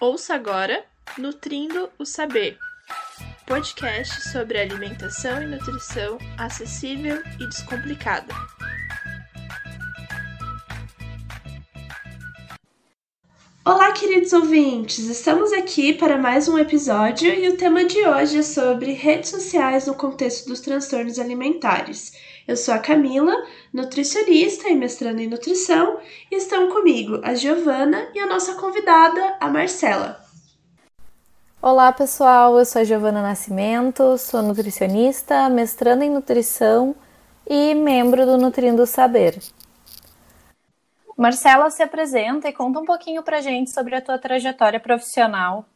Ouça 0.00 0.32
agora 0.32 0.84
Nutrindo 1.18 1.90
o 1.98 2.06
Saber, 2.06 2.56
podcast 3.44 4.28
sobre 4.28 4.56
alimentação 4.56 5.42
e 5.42 5.46
nutrição 5.46 6.18
acessível 6.38 7.20
e 7.40 7.48
descomplicada. 7.48 8.32
Olá, 13.64 13.90
queridos 13.90 14.32
ouvintes! 14.32 15.00
Estamos 15.00 15.52
aqui 15.52 15.92
para 15.92 16.16
mais 16.16 16.46
um 16.46 16.56
episódio 16.56 17.34
e 17.34 17.48
o 17.48 17.56
tema 17.56 17.84
de 17.84 17.98
hoje 18.06 18.38
é 18.38 18.42
sobre 18.42 18.92
redes 18.92 19.30
sociais 19.30 19.88
no 19.88 19.94
contexto 19.96 20.46
dos 20.46 20.60
transtornos 20.60 21.18
alimentares. 21.18 22.12
Eu 22.46 22.56
sou 22.56 22.72
a 22.72 22.78
Camila, 22.78 23.34
nutricionista 23.72 24.68
e 24.68 24.74
mestrando 24.74 25.20
em 25.20 25.28
nutrição, 25.28 25.98
e 26.30 26.36
estão 26.36 26.68
comigo 26.68 27.20
a 27.22 27.34
Giovana 27.34 28.08
e 28.14 28.18
a 28.18 28.26
nossa 28.26 28.54
convidada, 28.54 29.36
a 29.40 29.48
Marcela. 29.48 30.24
Olá, 31.60 31.92
pessoal. 31.92 32.58
Eu 32.58 32.64
sou 32.64 32.80
a 32.82 32.84
Giovana 32.84 33.20
Nascimento, 33.20 34.16
sou 34.16 34.42
nutricionista, 34.42 35.48
mestrando 35.48 36.04
em 36.04 36.10
nutrição 36.10 36.94
e 37.44 37.74
membro 37.74 38.24
do 38.24 38.38
Nutrindo 38.38 38.86
Saber. 38.86 39.40
Marcela, 41.16 41.68
se 41.68 41.82
apresenta 41.82 42.48
e 42.48 42.52
conta 42.52 42.78
um 42.78 42.84
pouquinho 42.84 43.24
pra 43.24 43.40
gente 43.40 43.72
sobre 43.72 43.96
a 43.96 44.00
tua 44.00 44.18
trajetória 44.18 44.78
profissional. 44.78 45.66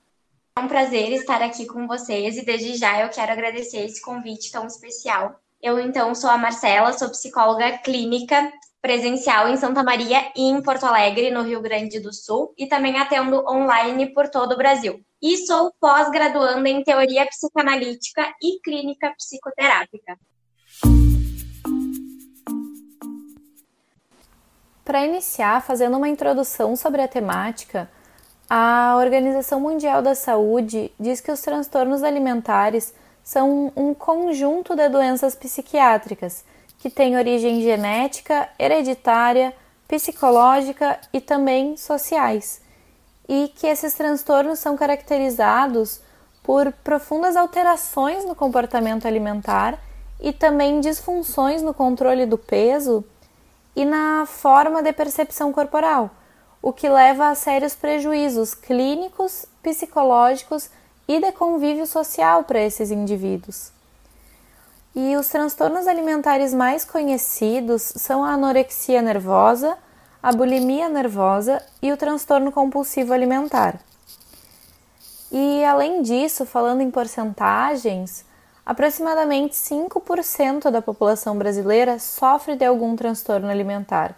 É 0.57 0.61
um 0.61 0.69
prazer 0.69 1.11
estar 1.11 1.43
aqui 1.43 1.67
com 1.67 1.89
vocês 1.89 2.37
e 2.37 2.45
desde 2.45 2.77
já 2.77 3.01
eu 3.01 3.09
quero 3.09 3.33
agradecer 3.33 3.79
esse 3.79 4.01
convite 4.01 4.53
tão 4.53 4.67
especial. 4.69 5.42
Eu 5.63 5.79
então 5.79 6.13
sou 6.13 6.29
a 6.29 6.37
Marcela, 6.37 6.93
sou 6.93 7.09
psicóloga 7.09 7.79
clínica 7.79 8.53
presencial 8.81 9.49
em 9.49 9.57
Santa 9.57 9.81
Maria 9.85 10.21
e 10.35 10.43
em 10.43 10.61
Porto 10.61 10.85
Alegre, 10.85 11.31
no 11.31 11.43
Rio 11.43 11.63
Grande 11.63 12.01
do 12.01 12.13
Sul, 12.13 12.53
e 12.59 12.67
também 12.67 12.99
atendo 12.99 13.49
online 13.49 14.13
por 14.13 14.29
todo 14.29 14.55
o 14.55 14.57
Brasil. 14.57 15.01
E 15.23 15.37
sou 15.47 15.73
pós-graduanda 15.81 16.69
em 16.69 16.83
teoria 16.83 17.25
psicanalítica 17.27 18.35
e 18.43 18.59
clínica 18.59 19.15
psicoterápica. 19.17 20.19
Para 24.85 25.07
iniciar, 25.07 25.63
fazendo 25.63 25.97
uma 25.97 26.09
introdução 26.09 26.75
sobre 26.75 27.03
a 27.03 27.07
temática, 27.07 27.89
a 28.51 28.97
Organização 28.99 29.61
Mundial 29.61 30.03
da 30.03 30.17
Saúde 30.17 30.91
diz 30.99 31.21
que 31.21 31.31
os 31.31 31.41
transtornos 31.41 32.03
alimentares 32.03 32.93
são 33.23 33.73
um 33.77 33.95
conjunto 33.95 34.75
de 34.75 34.89
doenças 34.89 35.35
psiquiátricas 35.35 36.45
que 36.79 36.91
têm 36.91 37.17
origem 37.17 37.63
genética, 37.63 38.49
hereditária, 38.59 39.55
psicológica 39.87 40.99
e 41.13 41.21
também 41.21 41.77
sociais, 41.77 42.61
e 43.29 43.53
que 43.55 43.67
esses 43.67 43.95
transtornos 43.95 44.59
são 44.59 44.77
caracterizados 44.77 46.01
por 46.43 46.73
profundas 46.73 47.37
alterações 47.37 48.25
no 48.25 48.35
comportamento 48.35 49.07
alimentar 49.07 49.79
e 50.21 50.33
também 50.33 50.81
disfunções 50.81 51.63
no 51.63 51.73
controle 51.73 52.27
do 52.27 52.37
peso 52.37 53.05
e 53.77 53.85
na 53.85 54.27
forma 54.27 54.83
de 54.83 54.93
percepção 54.93 55.53
corporal, 55.53 56.11
o 56.61 56.73
que 56.73 56.89
leva 56.89 57.29
a 57.29 57.35
sérios 57.35 57.75
prejuízos 57.75 58.55
clínicos, 58.55 59.47
psicológicos 59.63 60.69
e 61.17 61.21
de 61.21 61.33
convívio 61.33 61.87
social 61.87 62.45
para 62.45 62.61
esses 62.61 62.91
indivíduos. 62.91 63.71
E 64.95 65.17
os 65.17 65.29
transtornos 65.29 65.87
alimentares 65.87 66.53
mais 66.53 66.85
conhecidos 66.85 67.83
são 67.97 68.23
a 68.25 68.33
anorexia 68.33 69.01
nervosa, 69.01 69.77
a 70.23 70.33
bulimia 70.33 70.89
nervosa 70.89 71.63
e 71.81 71.91
o 71.91 71.97
transtorno 71.97 72.53
compulsivo 72.53 73.13
alimentar. 73.13 73.81
E 75.31 75.65
além 75.65 76.03
disso, 76.03 76.45
falando 76.45 76.83
em 76.83 76.91
porcentagens, 76.91 78.25
Aproximadamente 78.65 79.57
5% 79.57 80.71
da 80.71 80.81
população 80.81 81.37
brasileira 81.37 81.99
sofre 81.99 82.55
de 82.55 82.65
algum 82.65 82.95
transtorno 82.95 83.51
alimentar, 83.51 84.15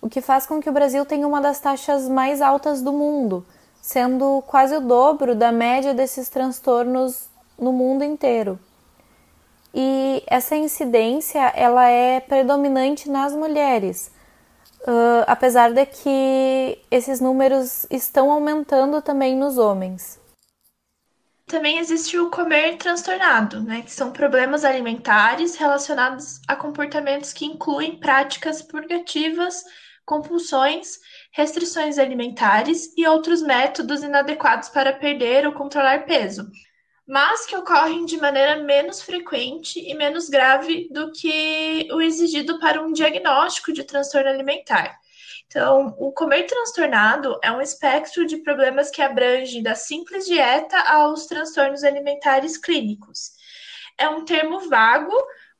o 0.00 0.08
que 0.08 0.20
faz 0.20 0.46
com 0.46 0.60
que 0.60 0.70
o 0.70 0.72
Brasil 0.72 1.04
tenha 1.04 1.26
uma 1.26 1.40
das 1.40 1.58
taxas 1.58 2.08
mais 2.08 2.40
altas 2.40 2.80
do 2.80 2.92
mundo, 2.92 3.44
sendo 3.80 4.42
quase 4.46 4.76
o 4.76 4.80
dobro 4.80 5.34
da 5.34 5.50
média 5.52 5.94
desses 5.94 6.28
transtornos 6.28 7.28
no 7.58 7.72
mundo 7.72 8.04
inteiro. 8.04 8.58
E 9.74 10.22
essa 10.26 10.56
incidência 10.56 11.52
ela 11.54 11.88
é 11.88 12.20
predominante 12.20 13.08
nas 13.10 13.34
mulheres, 13.34 14.10
uh, 14.82 15.24
apesar 15.26 15.72
de 15.72 15.84
que 15.86 16.78
esses 16.90 17.20
números 17.20 17.86
estão 17.90 18.30
aumentando 18.30 19.02
também 19.02 19.36
nos 19.36 19.58
homens. 19.58 20.18
Também 21.46 21.78
existe 21.78 22.18
o 22.18 22.28
comer 22.28 22.76
transtornado, 22.76 23.62
né, 23.62 23.80
que 23.80 23.90
são 23.90 24.10
problemas 24.12 24.64
alimentares 24.64 25.56
relacionados 25.56 26.40
a 26.46 26.54
comportamentos 26.54 27.32
que 27.32 27.46
incluem 27.46 27.98
práticas 27.98 28.60
purgativas, 28.60 29.64
compulsões, 30.08 30.98
restrições 31.30 31.98
alimentares 31.98 32.94
e 32.96 33.06
outros 33.06 33.42
métodos 33.42 34.02
inadequados 34.02 34.70
para 34.70 34.94
perder 34.94 35.46
ou 35.46 35.52
controlar 35.52 36.06
peso, 36.06 36.50
mas 37.06 37.44
que 37.44 37.54
ocorrem 37.54 38.06
de 38.06 38.16
maneira 38.16 38.56
menos 38.56 39.02
frequente 39.02 39.78
e 39.78 39.94
menos 39.94 40.30
grave 40.30 40.88
do 40.90 41.12
que 41.12 41.86
o 41.92 42.00
exigido 42.00 42.58
para 42.58 42.82
um 42.82 42.90
diagnóstico 42.90 43.70
de 43.70 43.84
transtorno 43.84 44.30
alimentar. 44.30 44.98
Então, 45.46 45.94
o 45.98 46.10
comer 46.10 46.44
transtornado 46.44 47.38
é 47.42 47.52
um 47.52 47.60
espectro 47.60 48.26
de 48.26 48.38
problemas 48.38 48.90
que 48.90 49.02
abrange 49.02 49.62
da 49.62 49.74
simples 49.74 50.26
dieta 50.26 50.78
aos 50.80 51.26
transtornos 51.26 51.84
alimentares 51.84 52.56
clínicos. 52.56 53.32
É 53.98 54.08
um 54.08 54.24
termo 54.24 54.68
vago, 54.68 55.12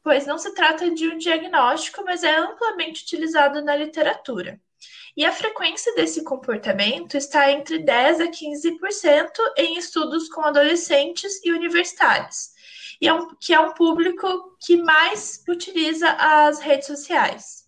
pois 0.08 0.24
não 0.24 0.38
se 0.38 0.54
trata 0.54 0.90
de 0.90 1.06
um 1.06 1.18
diagnóstico, 1.18 2.02
mas 2.02 2.24
é 2.24 2.34
amplamente 2.34 3.02
utilizado 3.02 3.60
na 3.60 3.76
literatura. 3.76 4.58
E 5.14 5.22
a 5.22 5.30
frequência 5.30 5.94
desse 5.94 6.24
comportamento 6.24 7.14
está 7.14 7.52
entre 7.52 7.80
10 7.80 8.22
a 8.22 8.28
15% 8.28 9.30
em 9.58 9.76
estudos 9.76 10.30
com 10.30 10.40
adolescentes 10.40 11.44
e 11.44 11.52
universitários, 11.52 12.52
e 12.98 13.06
é 13.06 13.12
um, 13.12 13.34
que 13.38 13.52
é 13.52 13.60
um 13.60 13.74
público 13.74 14.56
que 14.58 14.78
mais 14.78 15.44
utiliza 15.46 16.08
as 16.08 16.58
redes 16.58 16.86
sociais. 16.86 17.67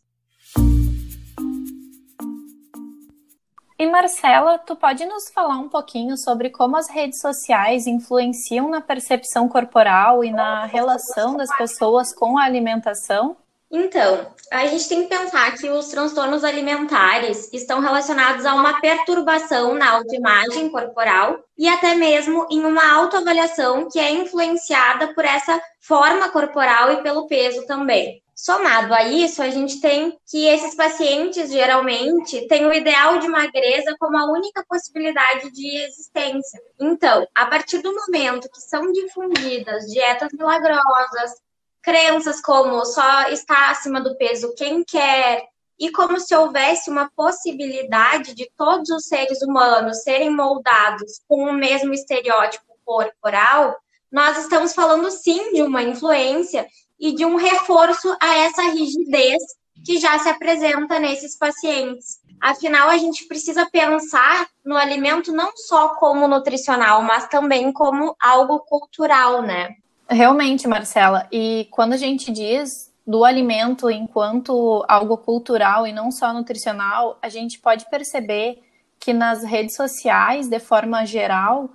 E 3.80 3.86
Marcela, 3.86 4.58
tu 4.58 4.76
pode 4.76 5.06
nos 5.06 5.30
falar 5.30 5.56
um 5.56 5.66
pouquinho 5.66 6.14
sobre 6.14 6.50
como 6.50 6.76
as 6.76 6.90
redes 6.90 7.18
sociais 7.18 7.86
influenciam 7.86 8.68
na 8.68 8.82
percepção 8.82 9.48
corporal 9.48 10.22
e 10.22 10.30
na 10.30 10.66
relação 10.66 11.34
das 11.34 11.48
pessoas 11.56 12.14
com 12.14 12.36
a 12.36 12.44
alimentação? 12.44 13.38
Então, 13.70 14.26
a 14.52 14.66
gente 14.66 14.86
tem 14.86 15.02
que 15.04 15.08
pensar 15.08 15.56
que 15.56 15.70
os 15.70 15.88
transtornos 15.88 16.44
alimentares 16.44 17.50
estão 17.54 17.80
relacionados 17.80 18.44
a 18.44 18.54
uma 18.54 18.82
perturbação 18.82 19.74
na 19.74 19.92
autoimagem 19.92 20.68
corporal 20.68 21.38
e 21.56 21.66
até 21.66 21.94
mesmo 21.94 22.46
em 22.50 22.66
uma 22.66 22.86
autoavaliação 22.92 23.88
que 23.90 23.98
é 23.98 24.10
influenciada 24.10 25.14
por 25.14 25.24
essa 25.24 25.58
forma 25.80 26.28
corporal 26.28 26.92
e 26.92 27.02
pelo 27.02 27.26
peso 27.26 27.66
também. 27.66 28.22
Somado 28.42 28.94
a 28.94 29.02
isso, 29.02 29.42
a 29.42 29.50
gente 29.50 29.82
tem 29.82 30.18
que 30.26 30.46
esses 30.46 30.74
pacientes 30.74 31.50
geralmente 31.50 32.48
têm 32.48 32.64
o 32.64 32.72
ideal 32.72 33.18
de 33.18 33.28
magreza 33.28 33.94
como 34.00 34.16
a 34.16 34.32
única 34.32 34.64
possibilidade 34.66 35.50
de 35.50 35.76
existência. 35.82 36.58
Então, 36.80 37.28
a 37.34 37.44
partir 37.44 37.82
do 37.82 37.94
momento 37.94 38.48
que 38.50 38.62
são 38.62 38.90
difundidas 38.92 39.84
dietas 39.92 40.32
milagrosas, 40.32 41.34
crenças 41.82 42.40
como 42.40 42.82
só 42.86 43.28
está 43.28 43.72
acima 43.72 44.00
do 44.00 44.16
peso 44.16 44.54
quem 44.56 44.82
quer, 44.84 45.44
e 45.78 45.90
como 45.92 46.18
se 46.18 46.34
houvesse 46.34 46.88
uma 46.88 47.10
possibilidade 47.14 48.34
de 48.34 48.50
todos 48.56 48.88
os 48.88 49.04
seres 49.04 49.42
humanos 49.42 50.02
serem 50.02 50.30
moldados 50.30 51.20
com 51.28 51.44
o 51.44 51.52
mesmo 51.52 51.92
estereótipo 51.92 52.74
corporal, 52.86 53.76
nós 54.10 54.38
estamos 54.38 54.72
falando 54.72 55.10
sim 55.10 55.52
de 55.52 55.60
uma 55.60 55.82
influência 55.82 56.66
e 57.00 57.12
de 57.12 57.24
um 57.24 57.36
reforço 57.36 58.14
a 58.20 58.36
essa 58.36 58.62
rigidez 58.62 59.42
que 59.84 59.98
já 59.98 60.18
se 60.18 60.28
apresenta 60.28 60.98
nesses 60.98 61.36
pacientes. 61.36 62.20
Afinal, 62.40 62.88
a 62.88 62.98
gente 62.98 63.26
precisa 63.26 63.68
pensar 63.70 64.48
no 64.64 64.76
alimento 64.76 65.32
não 65.32 65.52
só 65.56 65.90
como 65.96 66.28
nutricional, 66.28 67.02
mas 67.02 67.26
também 67.28 67.72
como 67.72 68.14
algo 68.20 68.60
cultural, 68.60 69.42
né? 69.42 69.70
Realmente, 70.08 70.66
Marcela. 70.66 71.26
E 71.30 71.68
quando 71.70 71.92
a 71.92 71.96
gente 71.96 72.30
diz 72.30 72.90
do 73.06 73.24
alimento 73.24 73.90
enquanto 73.90 74.84
algo 74.88 75.18
cultural 75.18 75.86
e 75.86 75.92
não 75.92 76.10
só 76.10 76.32
nutricional, 76.32 77.18
a 77.20 77.28
gente 77.28 77.58
pode 77.58 77.88
perceber 77.90 78.62
que 78.98 79.12
nas 79.12 79.42
redes 79.42 79.74
sociais, 79.74 80.48
de 80.48 80.58
forma 80.58 81.04
geral, 81.06 81.70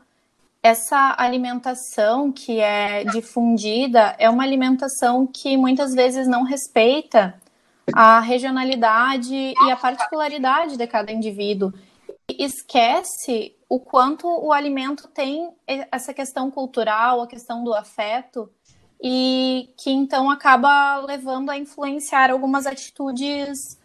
essa 0.66 1.14
alimentação 1.20 2.32
que 2.32 2.60
é 2.60 3.04
difundida 3.04 4.16
é 4.18 4.28
uma 4.28 4.42
alimentação 4.42 5.28
que 5.28 5.56
muitas 5.56 5.94
vezes 5.94 6.28
não 6.28 6.42
respeita 6.42 7.40
a 7.94 8.20
regionalidade 8.20 9.36
e 9.36 9.72
a 9.72 9.76
particularidade 9.76 10.76
de 10.76 10.88
cada 10.88 11.12
indivíduo. 11.12 11.72
E 12.28 12.44
esquece 12.44 13.56
o 13.70 13.80
quanto 13.80 14.28
o 14.28 14.52
alimento 14.52 15.08
tem 15.08 15.52
essa 15.92 16.16
questão 16.16 16.50
cultural, 16.50 17.22
a 17.22 17.28
questão 17.28 17.64
do 17.64 17.72
afeto, 17.72 18.50
e 19.00 19.70
que 19.78 19.92
então 19.92 20.32
acaba 20.32 20.98
levando 20.98 21.52
a 21.52 21.58
influenciar 21.60 22.32
algumas 22.32 22.66
atitudes 22.66 23.80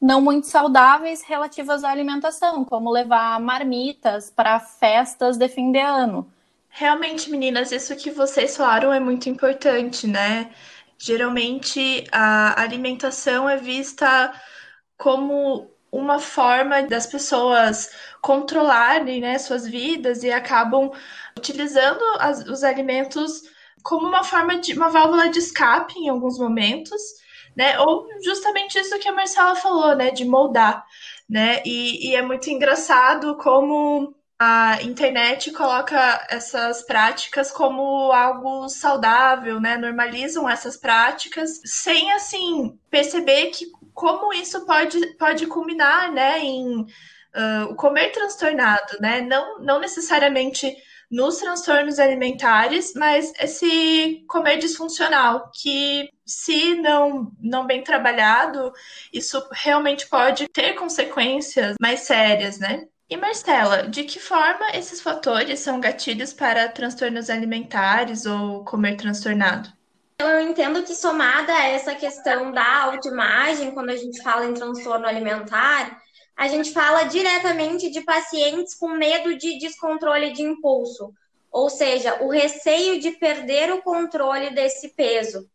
não 0.00 0.20
muito 0.20 0.46
saudáveis 0.46 1.22
relativas 1.22 1.84
à 1.84 1.90
alimentação, 1.90 2.64
como 2.64 2.90
levar 2.90 3.40
marmitas 3.40 4.30
para 4.30 4.60
festas 4.60 5.36
de 5.36 5.48
fim 5.48 5.72
de 5.72 5.78
ano. 5.78 6.30
Realmente, 6.68 7.30
meninas, 7.30 7.72
isso 7.72 7.96
que 7.96 8.10
vocês 8.10 8.56
falaram 8.56 8.92
é 8.92 9.00
muito 9.00 9.28
importante, 9.28 10.06
né? 10.06 10.50
Geralmente 10.98 12.04
a 12.12 12.60
alimentação 12.60 13.48
é 13.48 13.56
vista 13.56 14.32
como 14.98 15.70
uma 15.90 16.18
forma 16.18 16.82
das 16.82 17.06
pessoas 17.06 17.90
controlarem 18.20 19.20
né, 19.20 19.38
suas 19.38 19.66
vidas 19.66 20.22
e 20.22 20.30
acabam 20.30 20.90
utilizando 21.36 22.02
as, 22.18 22.46
os 22.46 22.62
alimentos 22.62 23.42
como 23.82 24.06
uma 24.06 24.24
forma 24.24 24.58
de 24.58 24.74
uma 24.74 24.88
válvula 24.90 25.28
de 25.28 25.38
escape 25.38 25.98
em 25.98 26.08
alguns 26.08 26.38
momentos, 26.38 27.00
né? 27.56 27.78
Ou 27.80 28.06
justamente 28.22 28.78
isso 28.78 28.98
que 28.98 29.08
a 29.08 29.12
Marcela 29.12 29.56
falou, 29.56 29.96
né? 29.96 30.10
De 30.10 30.24
moldar, 30.24 30.84
né? 31.28 31.62
E, 31.64 32.10
e 32.10 32.14
é 32.14 32.22
muito 32.22 32.50
engraçado 32.50 33.36
como 33.36 34.14
a 34.38 34.82
internet 34.82 35.50
coloca 35.52 36.26
essas 36.28 36.82
práticas 36.82 37.50
como 37.50 38.12
algo 38.12 38.68
saudável, 38.68 39.58
né? 39.60 39.76
Normalizam 39.78 40.48
essas 40.48 40.76
práticas 40.76 41.60
sem 41.64 42.12
assim 42.12 42.78
perceber 42.90 43.46
que 43.46 43.66
como 43.94 44.32
isso 44.34 44.66
pode, 44.66 45.14
pode 45.16 45.46
culminar, 45.46 46.12
né, 46.12 46.38
em 46.40 46.82
uh, 46.82 47.64
o 47.70 47.74
comer 47.74 48.10
transtornado, 48.12 48.98
né? 49.00 49.22
Não, 49.22 49.58
não 49.60 49.80
necessariamente 49.80 50.76
nos 51.10 51.38
transtornos 51.38 51.98
alimentares, 51.98 52.92
mas 52.94 53.32
esse 53.38 54.24
comer 54.28 54.58
disfuncional, 54.58 55.50
que 55.54 56.08
se 56.24 56.74
não, 56.74 57.30
não 57.40 57.66
bem 57.66 57.82
trabalhado, 57.82 58.72
isso 59.12 59.42
realmente 59.52 60.08
pode 60.08 60.48
ter 60.48 60.74
consequências 60.74 61.76
mais 61.80 62.00
sérias, 62.00 62.58
né? 62.58 62.86
E 63.08 63.16
Marcela, 63.16 63.86
de 63.88 64.02
que 64.02 64.18
forma 64.18 64.70
esses 64.74 65.00
fatores 65.00 65.60
são 65.60 65.78
gatilhos 65.80 66.32
para 66.32 66.68
transtornos 66.68 67.30
alimentares 67.30 68.26
ou 68.26 68.64
comer 68.64 68.96
transtornado? 68.96 69.72
Eu 70.18 70.40
entendo 70.40 70.82
que 70.82 70.94
somada 70.94 71.52
a 71.52 71.68
essa 71.68 71.94
questão 71.94 72.50
da 72.50 72.82
autoimagem, 72.84 73.70
quando 73.70 73.90
a 73.90 73.96
gente 73.96 74.20
fala 74.22 74.46
em 74.46 74.54
transtorno 74.54 75.06
alimentar, 75.06 76.02
a 76.36 76.48
gente 76.48 76.72
fala 76.72 77.04
diretamente 77.04 77.90
de 77.90 78.02
pacientes 78.02 78.74
com 78.74 78.88
medo 78.90 79.36
de 79.36 79.58
descontrole 79.58 80.32
de 80.32 80.42
impulso, 80.42 81.12
ou 81.50 81.70
seja, 81.70 82.22
o 82.22 82.28
receio 82.28 83.00
de 83.00 83.12
perder 83.12 83.72
o 83.72 83.80
controle 83.80 84.50
desse 84.50 84.90
peso. 84.90 85.48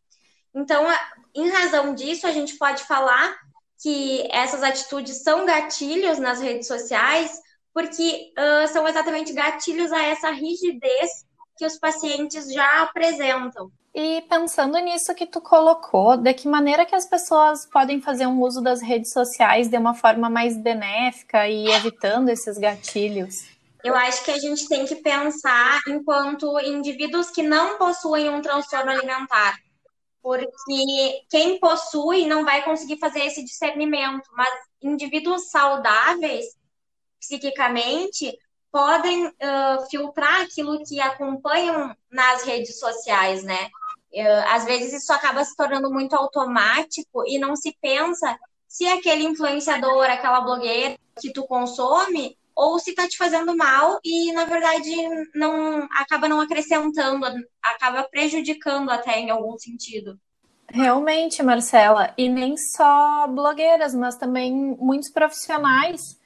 Então, 0.54 0.88
em 1.36 1.50
razão 1.50 1.94
disso, 1.94 2.26
a 2.26 2.32
gente 2.32 2.58
pode 2.58 2.84
falar 2.84 3.38
que 3.82 4.28
essas 4.32 4.64
atitudes 4.64 5.22
são 5.24 5.46
gatilhos 5.46 6.18
nas 6.18 6.40
redes 6.42 6.68
sociais, 6.68 7.40
porque 7.74 8.34
uh, 8.38 8.68
são 8.68 8.88
exatamente 8.88 9.34
gatilhos 9.34 9.92
a 9.92 10.04
essa 10.04 10.32
rigidez 10.32 11.26
que 11.62 11.66
os 11.68 11.78
pacientes 11.78 12.52
já 12.52 12.82
apresentam. 12.82 13.72
E 13.94 14.22
pensando 14.28 14.80
nisso 14.80 15.14
que 15.14 15.28
tu 15.28 15.40
colocou, 15.40 16.18
de 16.18 16.34
que 16.34 16.48
maneira 16.48 16.88
que 16.88 16.96
as 16.96 17.06
pessoas 17.06 17.68
podem 17.68 18.02
fazer 18.02 18.26
um 18.26 18.42
uso 18.42 18.64
das 18.64 18.82
redes 18.82 19.14
sociais 19.14 19.68
de 19.68 19.78
uma 19.78 19.94
forma 19.94 20.28
mais 20.28 20.58
benéfica 20.58 21.48
e 21.48 21.68
evitando 21.68 22.30
esses 22.30 22.58
gatilhos? 22.58 23.48
Eu 23.84 23.96
acho 23.96 24.26
que 24.26 24.32
a 24.32 24.40
gente 24.40 24.68
tem 24.68 24.88
que 24.88 24.96
pensar 24.96 25.80
enquanto 25.88 26.60
indivíduos 26.62 27.30
que 27.30 27.44
não 27.44 27.78
possuem 27.78 28.28
um 28.28 28.42
transtorno 28.42 28.90
alimentar. 28.90 29.60
Porque 30.20 31.22
quem 31.30 31.60
possui 31.60 32.26
não 32.26 32.44
vai 32.44 32.64
conseguir 32.64 32.98
fazer 32.98 33.20
esse 33.20 33.44
discernimento, 33.44 34.28
mas 34.36 34.50
indivíduos 34.82 35.52
saudáveis 35.52 36.46
psiquicamente 37.20 38.36
podem 38.72 39.28
uh, 39.28 39.90
filtrar 39.90 40.42
aquilo 40.42 40.84
que 40.84 41.00
acompanham 41.00 41.96
nas 42.10 42.44
redes 42.44 42.80
sociais, 42.80 43.44
né? 43.44 43.70
às 44.50 44.66
vezes 44.66 44.92
isso 44.92 45.14
acaba 45.14 45.42
se 45.46 45.56
tornando 45.56 45.90
muito 45.90 46.14
automático 46.18 47.24
e 47.26 47.40
não 47.40 47.56
se 47.56 47.74
pensa 47.82 48.38
se 48.68 48.86
aquele 48.86 49.24
influenciador, 49.24 50.04
aquela 50.04 50.42
blogueira 50.42 50.98
que 51.20 51.32
tu 51.32 51.46
consome, 51.46 52.38
ou 52.56 52.80
se 52.80 52.94
tá 52.94 53.08
te 53.08 53.18
fazendo 53.18 53.56
mal 53.56 54.00
e 54.04 54.32
na 54.34 54.46
verdade 54.46 54.90
não 55.34 55.88
acaba 55.92 56.28
não 56.28 56.40
acrescentando, 56.40 57.26
acaba 57.62 58.04
prejudicando 58.04 58.90
até 58.90 59.20
em 59.20 59.30
algum 59.30 59.58
sentido. 59.58 60.20
Realmente, 60.70 61.44
Marcela, 61.44 62.14
e 62.18 62.30
nem 62.30 62.56
só 62.56 63.28
blogueiras, 63.28 63.94
mas 63.94 64.16
também 64.16 64.54
muitos 64.80 65.10
profissionais 65.10 66.18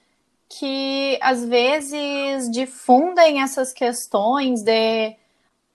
que 0.58 1.20
às 1.22 1.44
vezes 1.44 2.50
difundem 2.50 3.42
essas 3.42 3.74
questões 3.74 4.64
de 4.64 5.16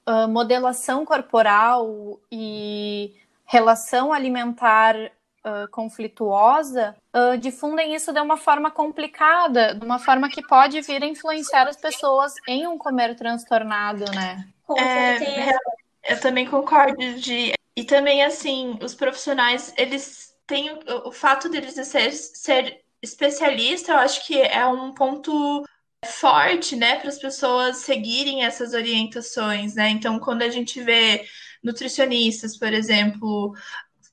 uh, 0.09 0.27
modelação 0.27 1.05
corporal 1.05 2.19
e 2.33 3.15
relação 3.45 4.11
alimentar 4.11 4.97
uh, 4.97 5.69
conflituosa 5.71 6.97
uh, 7.15 7.37
difundem 7.37 7.95
isso 7.95 8.11
de 8.11 8.21
uma 8.21 8.39
forma 8.39 8.71
complicada, 8.71 9.75
de 9.75 9.85
uma 9.85 9.99
forma 9.99 10.31
que 10.31 10.41
pode 10.47 10.81
vir 10.81 11.03
a 11.03 11.07
influenciar 11.07 11.69
as 11.69 11.77
pessoas 11.77 12.33
em 12.49 12.67
um 12.67 12.79
comer 12.79 13.15
transtornado, 13.17 14.11
né? 14.13 14.49
Com 14.67 14.79
é, 14.79 15.19
certeza. 15.19 15.59
É, 16.05 16.13
eu 16.15 16.21
também 16.21 16.47
concordo 16.47 17.15
de 17.15 17.53
e 17.77 17.85
também 17.85 18.23
assim 18.23 18.79
os 18.83 18.95
profissionais 18.95 19.75
eles 19.77 20.35
têm 20.47 20.73
o, 20.73 21.09
o 21.09 21.13
fato 21.13 21.51
deles 21.51 21.75
ser, 21.87 22.13
ser 22.13 22.80
especialista, 23.03 23.93
eu 23.93 23.99
acho 23.99 24.27
que 24.27 24.41
é 24.41 24.67
um 24.67 24.93
ponto 24.93 25.65
forte, 26.07 26.77
né, 26.77 26.97
para 26.97 27.09
as 27.09 27.19
pessoas 27.19 27.79
seguirem 27.79 28.45
essas 28.45 28.73
orientações, 28.73 29.75
né? 29.75 29.91
Então, 29.91 30.19
quando 30.19 30.43
a 30.43 30.49
gente 30.49 30.83
vê 30.83 31.25
nutricionistas, 31.63 32.57
por 32.59 32.73
exemplo, 32.73 33.55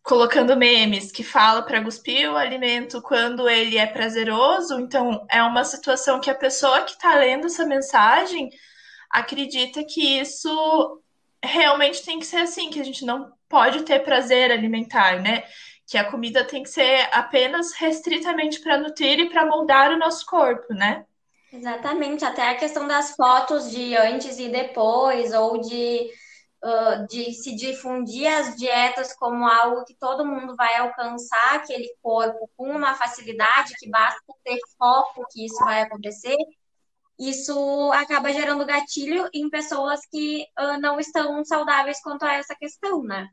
colocando 0.04 0.56
memes 0.56 1.12
que 1.12 1.24
fala 1.24 1.62
para 1.62 1.84
cuspir 1.84 2.31
o 2.31 2.38
alimento 2.38 3.01
quando 3.01 3.50
ele 3.50 3.78
é 3.78 3.86
prazeroso, 3.86 4.80
então 4.80 5.25
é 5.30 5.42
uma 5.44 5.63
situação 5.63 6.19
que 6.19 6.30
a 6.30 6.36
pessoa 6.36 6.83
que 6.83 6.92
está 6.92 7.16
lendo 7.16 7.48
essa 7.48 7.66
mensagem 7.66 8.50
acredita 9.09 9.83
que 9.83 10.19
isso 10.19 11.02
realmente 11.44 12.04
tem 12.04 12.19
que 12.19 12.26
ser 12.26 12.38
assim, 12.38 12.69
que 12.69 12.80
a 12.80 12.83
gente 12.83 13.06
não 13.06 13.31
pode 13.47 13.83
ter 13.83 14.00
prazer 14.00 14.52
alimentar, 14.52 15.21
né? 15.21 15.44
Que 15.87 15.97
a 15.97 16.09
comida 16.09 16.44
tem 16.45 16.63
que 16.63 16.69
ser 16.69 17.07
apenas 17.11 17.73
restritamente 17.73 18.59
para 18.59 18.77
nutrir 18.77 19.19
e 19.19 19.29
para 19.29 19.45
moldar 19.45 19.91
o 19.91 19.97
nosso 19.97 20.25
corpo, 20.25 20.73
né? 20.73 21.06
Exatamente, 21.51 22.25
até 22.25 22.49
a 22.49 22.57
questão 22.57 22.85
das 22.87 23.15
fotos 23.15 23.71
de 23.71 23.95
antes 23.95 24.37
e 24.37 24.49
depois, 24.49 25.33
ou 25.33 25.61
de, 25.61 26.11
uh, 26.63 27.07
de 27.07 27.31
se 27.33 27.56
difundir 27.56 28.27
as 28.27 28.56
dietas 28.57 29.13
como 29.15 29.47
algo 29.47 29.85
que 29.85 29.95
todo 29.95 30.25
mundo 30.25 30.56
vai 30.57 30.75
alcançar 30.75 31.56
aquele 31.56 31.89
corpo 32.01 32.49
com 32.57 32.69
uma 32.69 32.94
facilidade, 32.95 33.73
que 33.79 33.89
basta 33.89 34.21
ter 34.44 34.59
foco 34.77 35.25
que 35.31 35.45
isso 35.45 35.63
vai 35.63 35.81
acontecer, 35.83 36.35
isso 37.17 37.91
acaba 37.94 38.31
gerando 38.33 38.65
gatilho 38.65 39.29
em 39.33 39.49
pessoas 39.49 40.01
que 40.11 40.45
uh, 40.59 40.79
não 40.79 40.99
estão 40.99 41.44
saudáveis 41.45 42.01
quanto 42.01 42.23
a 42.23 42.33
essa 42.33 42.56
questão, 42.56 43.01
né? 43.03 43.29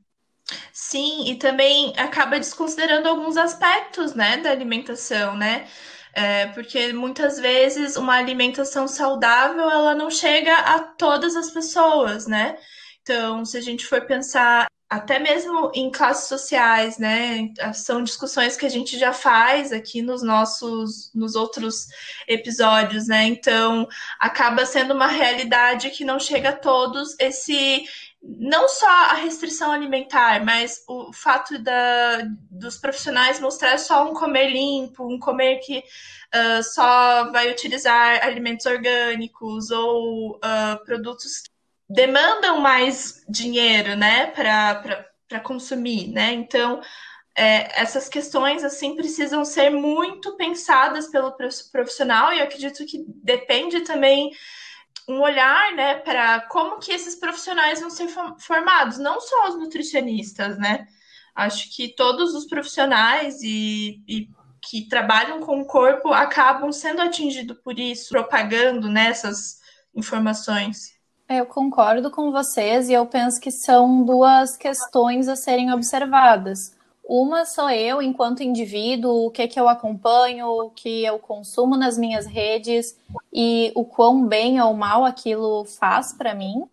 Sim, 0.73 1.31
e 1.31 1.37
também 1.37 1.93
acaba 1.97 2.39
desconsiderando 2.39 3.09
alguns 3.09 3.37
aspectos, 3.37 4.15
né, 4.15 4.37
da 4.39 4.51
alimentação, 4.51 5.37
né? 5.37 5.67
É, 6.13 6.47
porque 6.49 6.93
muitas 6.93 7.39
vezes 7.41 7.97
uma 7.97 8.15
alimentação 8.17 8.87
saudável 8.87 9.69
ela 9.69 9.95
não 9.95 10.11
chega 10.11 10.55
a 10.55 10.79
todas 10.81 11.35
as 11.35 11.51
pessoas, 11.51 12.27
né? 12.27 12.57
Então, 13.03 13.45
se 13.45 13.57
a 13.59 13.61
gente 13.61 13.85
for 13.87 14.03
pensar 14.07 14.67
até 14.89 15.19
mesmo 15.19 15.73
em 15.75 15.91
classes 15.91 16.29
sociais, 16.29 16.99
né? 16.99 17.53
São 17.75 18.03
discussões 18.03 18.57
que 18.57 18.65
a 18.67 18.69
gente 18.69 18.99
já 18.99 19.13
faz 19.13 19.73
aqui 19.73 20.03
nos 20.03 20.23
nossos, 20.23 21.11
nos 21.15 21.35
outros 21.35 21.89
episódios, 22.29 23.09
né? 23.09 23.25
Então, 23.25 23.89
acaba 24.21 24.65
sendo 24.67 24.95
uma 24.95 25.09
realidade 25.09 25.91
que 25.91 26.05
não 26.05 26.19
chega 26.21 26.51
a 26.51 26.57
todos 26.57 27.17
esse 27.19 27.87
não 28.26 28.69
só 28.69 28.88
a 28.88 29.14
restrição 29.14 29.71
alimentar, 29.71 30.43
mas 30.45 30.83
o 30.88 31.12
fato 31.12 31.59
da, 31.59 32.23
dos 32.50 32.78
profissionais 32.78 33.38
mostrar 33.38 33.78
só 33.78 34.11
um 34.11 34.14
comer 34.14 34.49
limpo, 34.49 35.07
um 35.07 35.19
comer 35.19 35.59
que 35.59 35.78
uh, 35.78 36.62
só 36.62 37.31
vai 37.31 37.50
utilizar 37.50 38.25
alimentos 38.25 38.64
orgânicos 38.64 39.71
ou 39.71 40.37
uh, 40.37 40.85
produtos 40.85 41.43
que 41.43 41.50
demandam 41.88 42.61
mais 42.61 43.23
dinheiro, 43.28 43.95
né, 43.95 44.28
para 44.28 45.40
consumir, 45.43 46.09
né? 46.09 46.33
Então, 46.33 46.81
é, 47.37 47.81
essas 47.81 48.09
questões 48.09 48.64
assim 48.64 48.97
precisam 48.97 49.45
ser 49.45 49.69
muito 49.69 50.37
pensadas 50.37 51.09
pelo 51.09 51.37
profissional 51.71 52.33
e 52.33 52.38
eu 52.38 52.45
acredito 52.45 52.87
que 52.87 53.04
depende 53.23 53.81
também 53.81 54.31
um 55.09 55.21
olhar, 55.21 55.73
né, 55.75 55.97
para 55.97 56.41
como 56.43 56.79
que 56.79 56.93
esses 56.93 57.15
profissionais 57.15 57.81
vão 57.81 57.91
ser 57.91 58.09
formados, 58.39 58.99
não 58.99 59.21
só 59.21 59.49
os 59.49 59.57
nutricionistas, 59.57 60.59
né? 60.59 60.87
Acho 61.35 61.75
que 61.75 61.95
todos 61.95 62.35
os 62.35 62.47
profissionais 62.47 63.43
e, 63.43 64.03
e 64.09 64.29
que 64.63 64.89
trabalham 64.89 65.41
com 65.41 65.61
o 65.61 65.67
corpo 65.67 66.13
acabam 66.13 66.73
sendo 66.73 67.03
atingidos 67.03 67.59
por 67.63 67.79
isso, 67.79 68.09
propagando 68.09 68.89
nessas 68.89 69.59
né, 69.59 70.01
informações. 70.01 70.95
É, 71.29 71.41
eu 71.41 71.47
concordo 71.47 72.11
com 72.11 72.31
vocês 72.31 72.89
e 72.89 72.93
eu 72.93 73.07
penso 73.07 73.41
que 73.41 73.51
são 73.51 74.05
duas 74.05 74.57
questões 74.57 75.29
a 75.29 75.37
serem 75.37 75.73
observadas. 75.73 76.74
Uma 77.06 77.44
sou 77.44 77.68
eu, 77.68 78.00
enquanto 78.00 78.42
indivíduo, 78.42 79.26
o 79.26 79.30
que, 79.30 79.46
que 79.46 79.61
eu 79.61 79.68
acompanho, 79.68 80.46
o 80.49 80.70
que 80.70 81.04
eu 81.04 81.18
consumo 81.18 81.76
nas 81.76 81.99
minhas 81.99 82.25
redes 82.25 82.99
e 83.32 83.70
o 83.75 83.84
quão 83.84 84.26
bem 84.26 84.61
ou 84.61 84.73
mal 84.73 85.04
aquilo 85.04 85.66
faz 85.66 86.14
para 86.14 86.34
mim. 86.34 86.64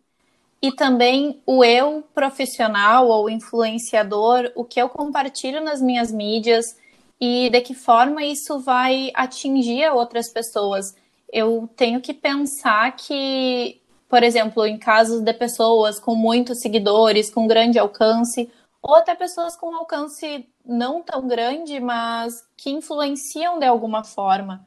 E 0.61 0.71
também 0.71 1.41
o 1.45 1.65
eu 1.65 2.03
profissional 2.13 3.07
ou 3.07 3.29
influenciador, 3.29 4.51
o 4.55 4.63
que 4.63 4.81
eu 4.81 4.87
compartilho 4.87 5.61
nas 5.61 5.81
minhas 5.81 6.11
mídias 6.11 6.77
e 7.19 7.49
de 7.49 7.59
que 7.61 7.73
forma 7.73 8.23
isso 8.23 8.59
vai 8.59 9.11
atingir 9.13 9.91
outras 9.91 10.29
pessoas. 10.29 10.95
Eu 11.31 11.69
tenho 11.75 11.99
que 11.99 12.13
pensar 12.13 12.95
que, 12.95 13.81
por 14.07 14.23
exemplo, 14.23 14.65
em 14.65 14.77
casos 14.77 15.21
de 15.21 15.33
pessoas 15.33 15.99
com 15.99 16.15
muitos 16.15 16.61
seguidores, 16.61 17.29
com 17.29 17.47
grande 17.47 17.77
alcance, 17.77 18.49
ou 18.81 18.95
até 18.95 19.13
pessoas 19.15 19.55
com 19.55 19.75
alcance 19.75 20.47
não 20.65 21.03
tão 21.03 21.27
grande, 21.27 21.79
mas 21.79 22.43
que 22.57 22.71
influenciam 22.71 23.59
de 23.59 23.65
alguma 23.65 24.03
forma. 24.03 24.65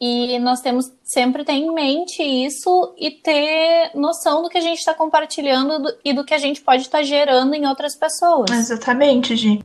E 0.00 0.38
nós 0.38 0.60
temos 0.60 0.92
sempre 1.02 1.44
ter 1.44 1.54
em 1.54 1.72
mente 1.72 2.22
isso 2.22 2.94
e 2.96 3.10
ter 3.10 3.90
noção 3.94 4.42
do 4.42 4.48
que 4.48 4.58
a 4.58 4.60
gente 4.60 4.78
está 4.78 4.94
compartilhando 4.94 5.92
e 6.04 6.12
do 6.12 6.24
que 6.24 6.34
a 6.34 6.38
gente 6.38 6.60
pode 6.60 6.82
estar 6.82 6.98
tá 6.98 7.04
gerando 7.04 7.54
em 7.54 7.66
outras 7.66 7.96
pessoas. 7.96 8.50
Exatamente, 8.50 9.34
Gi. 9.34 9.60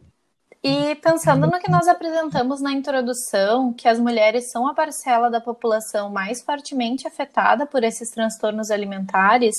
E 0.64 0.96
pensando 0.96 1.46
no 1.46 1.60
que 1.60 1.70
nós 1.70 1.88
apresentamos 1.90 2.62
na 2.62 2.72
introdução, 2.72 3.74
que 3.74 3.88
as 3.88 4.00
mulheres 4.00 4.50
são 4.50 4.66
a 4.66 4.74
parcela 4.74 5.30
da 5.30 5.42
população 5.42 6.10
mais 6.10 6.42
fortemente 6.42 7.06
afetada 7.06 7.66
por 7.66 7.84
esses 7.84 8.10
transtornos 8.10 8.72
alimentares, 8.72 9.56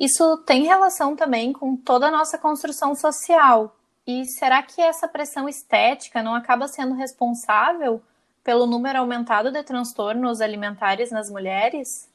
isso 0.00 0.38
tem 0.38 0.64
relação 0.64 1.14
também 1.14 1.52
com 1.52 1.76
toda 1.76 2.06
a 2.06 2.10
nossa 2.10 2.38
construção 2.38 2.94
social. 2.94 3.76
E 4.06 4.24
será 4.24 4.62
que 4.62 4.80
essa 4.80 5.06
pressão 5.06 5.46
estética 5.46 6.22
não 6.22 6.34
acaba 6.34 6.66
sendo 6.66 6.94
responsável 6.94 8.02
pelo 8.42 8.66
número 8.66 8.98
aumentado 8.98 9.52
de 9.52 9.62
transtornos 9.62 10.40
alimentares 10.40 11.10
nas 11.10 11.28
mulheres? 11.28 12.08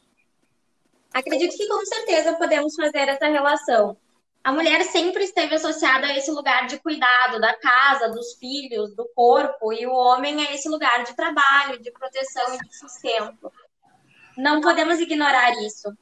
Acredito 1.14 1.56
que 1.56 1.68
com 1.68 1.86
certeza 1.86 2.34
podemos 2.34 2.74
fazer 2.76 3.08
essa 3.08 3.28
relação. 3.28 3.96
A 4.44 4.52
mulher 4.52 4.84
sempre 4.86 5.24
esteve 5.24 5.54
associada 5.54 6.08
a 6.08 6.18
esse 6.18 6.32
lugar 6.32 6.66
de 6.66 6.80
cuidado 6.80 7.40
da 7.40 7.54
casa, 7.54 8.10
dos 8.10 8.34
filhos, 8.34 8.96
do 8.96 9.08
corpo, 9.16 9.72
e 9.72 9.86
o 9.86 9.94
homem 9.94 10.44
a 10.44 10.54
esse 10.54 10.68
lugar 10.68 11.04
de 11.04 11.16
trabalho, 11.16 11.80
de 11.80 11.92
proteção 11.92 12.56
e 12.56 12.58
de 12.58 12.78
sustento. 12.78 13.52
Não 14.36 14.60
podemos 14.60 15.00
ignorar 15.00 15.52
isso. 15.64 15.96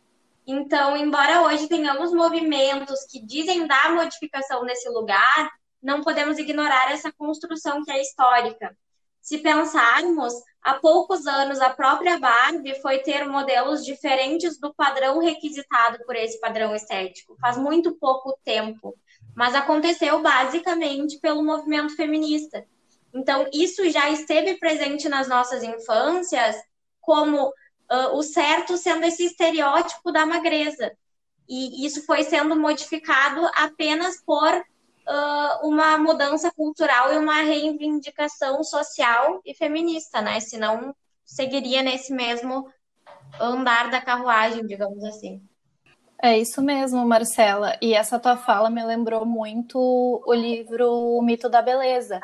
Então, 0.46 0.98
embora 0.98 1.44
hoje 1.44 1.68
tenhamos 1.68 2.12
movimentos 2.12 3.06
que 3.10 3.26
dizem 3.26 3.66
da 3.66 3.90
modificação 3.90 4.64
nesse 4.64 4.90
lugar, 4.90 5.52
não 5.82 6.02
podemos 6.02 6.38
ignorar 6.38 6.92
essa 6.92 7.12
construção 7.12 7.84
que 7.84 7.92
é 7.92 8.02
histórica. 8.02 8.76
Se 9.22 9.38
pensarmos, 9.38 10.34
há 10.62 10.74
poucos 10.74 11.26
anos 11.26 11.62
a 11.62 11.70
própria 11.70 12.20
Barbie 12.20 12.82
foi 12.82 13.00
ter 13.00 13.26
modelos 13.26 13.86
diferentes 13.86 14.60
do 14.60 14.74
padrão 14.74 15.20
requisitado 15.20 16.00
por 16.06 16.14
esse 16.16 16.40
padrão 16.42 16.76
estético. 16.76 17.38
Faz 17.40 17.58
muito 17.58 17.96
pouco 17.96 18.38
tempo. 18.44 18.94
Mas 19.34 19.56
aconteceu 19.56 20.22
basicamente 20.22 21.20
pelo 21.20 21.42
movimento 21.42 21.96
feminista. 21.96 22.66
Então, 23.14 23.48
isso 23.54 23.90
já 23.90 24.10
esteve 24.10 24.58
presente 24.58 25.08
nas 25.08 25.30
nossas 25.30 25.64
infâncias 25.64 26.58
como 27.00 27.54
uh, 27.94 28.18
o 28.18 28.24
certo 28.24 28.76
sendo 28.78 29.06
esse 29.06 29.24
estereótipo 29.24 30.12
da 30.12 30.26
magreza. 30.26 30.92
E 31.48 31.86
isso 31.86 32.06
foi 32.06 32.24
sendo 32.24 32.56
modificado 32.56 33.46
apenas 33.54 34.20
por 34.26 34.54
uh, 34.54 35.68
uma 35.68 35.98
mudança 35.98 36.52
cultural 36.52 37.14
e 37.14 37.18
uma 37.18 37.42
reivindicação 37.42 38.64
social 38.64 39.42
e 39.46 39.54
feminista, 39.54 40.22
né? 40.22 40.40
Senão 40.40 40.96
seguiria 41.24 41.84
nesse 41.84 42.14
mesmo 42.14 42.68
andar 43.40 43.90
da 43.90 44.02
carruagem, 44.02 44.66
digamos 44.66 45.04
assim. 45.04 45.42
É 46.22 46.38
isso 46.38 46.62
mesmo, 46.62 47.06
Marcela. 47.06 47.78
E 47.82 47.94
essa 47.94 48.18
tua 48.18 48.38
fala 48.38 48.70
me 48.70 48.84
lembrou 48.84 49.26
muito 49.26 49.78
o 50.26 50.34
livro 50.34 50.90
O 50.90 51.22
Mito 51.22 51.50
da 51.50 51.62
Beleza, 51.62 52.22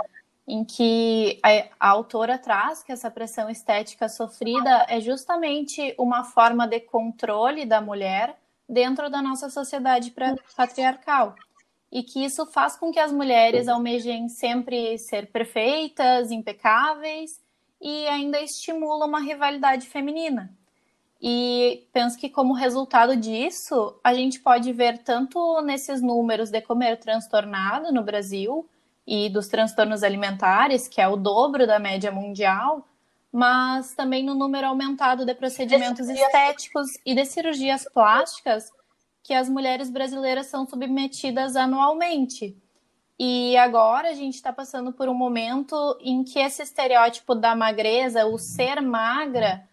em 0.50 0.66
que 0.66 1.40
a, 1.44 1.50
a, 1.80 1.90
autora 1.90 2.36
traz 2.36 2.82
que 2.82 2.92
essa 2.92 3.12
pressão 3.12 3.52
estética 3.52 4.10
sofrida 4.10 4.88
é 4.90 5.00
justamente 5.00 5.94
uma 5.96 6.24
forma 6.24 6.68
de 6.68 6.80
controle 6.80 7.68
da 7.68 7.80
mulher 7.80 8.36
dentro 8.68 9.12
da 9.12 9.22
nossa 9.22 9.48
sociedade 9.48 10.12
patriarcal. 10.58 11.36
E 11.92 12.02
que 12.02 12.26
isso 12.26 12.48
faz 12.48 12.76
com 12.76 12.92
que 12.92 13.00
as 13.00 13.12
mulheres 13.12 13.68
almejem 13.68 14.28
sempre 14.28 14.98
ser 14.98 15.28
perfeitas, 15.28 16.32
impecáveis 16.32 17.40
e 17.80 18.08
ainda 18.08 18.42
estimula 18.42 19.06
uma 19.06 19.20
rivalidade 19.20 19.88
feminina. 19.88 20.52
E 21.22 21.88
penso 21.94 22.18
que, 22.18 22.30
como 22.30 22.54
resultado 22.54 23.16
disso, 23.16 24.00
a 24.04 24.16
gente 24.16 24.40
pode 24.40 24.72
ver 24.74 25.00
tanto 25.00 25.62
nesses 25.62 26.02
números 26.02 26.50
de 26.50 26.62
comer 26.62 26.98
transtornado 26.98 27.92
no 27.92 28.02
Brasil, 28.04 28.68
e 29.06 29.30
dos 29.30 29.48
transtornos 29.48 30.04
alimentares, 30.04 30.88
que 30.88 31.02
é 31.02 31.08
o 31.08 31.16
dobro 31.16 31.66
da 31.66 31.80
média 31.80 32.12
mundial, 32.12 32.88
mas 33.32 33.94
também 33.94 34.24
no 34.24 34.36
número 34.36 34.68
aumentado 34.68 35.26
de 35.26 35.34
procedimentos 35.34 36.08
estéticos 36.10 36.88
e 37.06 37.14
de 37.14 37.26
cirurgias 37.26 37.88
plásticas 37.92 38.72
que 39.24 39.34
as 39.34 39.48
mulheres 39.48 39.90
brasileiras 39.90 40.48
são 40.48 40.68
submetidas 40.68 41.56
anualmente. 41.56 42.58
E 43.20 43.56
agora 43.58 44.10
a 44.10 44.14
gente 44.14 44.36
está 44.36 44.52
passando 44.52 44.94
por 44.94 45.10
um 45.10 45.14
momento 45.14 45.76
em 46.02 46.24
que 46.24 46.40
esse 46.40 46.64
estereótipo 46.64 47.36
da 47.36 47.56
magreza, 47.56 48.26
o 48.26 48.38
ser 48.38 48.82
magra, 48.82 49.68